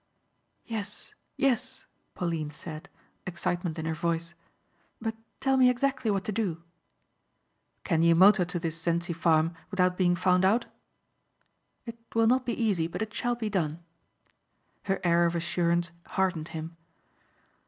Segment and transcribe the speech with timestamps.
[0.65, 2.89] "Yes, yes," Pauline said,
[3.27, 4.33] excitement in her voice,
[4.99, 6.63] "but tell me exactly what to do."
[7.83, 10.65] "Can you motor to this Zencsi farm without being found out?"
[11.85, 13.83] "It will not be easy but it shall be done."
[14.85, 16.77] Her air of assurance heartened him.